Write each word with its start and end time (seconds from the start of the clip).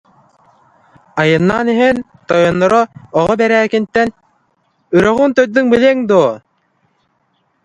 Айаннаан 1.21 1.67
иһэн, 1.73 1.97
тойонноро 2.27 2.81
Оҕо 3.19 3.33
Бэрээкинтэн: 3.39 4.09
«Үрэҕиҥ 4.95 5.29
төрдүн 5.35 5.65
билиэҥ 5.71 5.97
дуо 6.09 6.31